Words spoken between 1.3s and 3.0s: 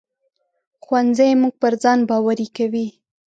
موږ پر ځان باوري کوي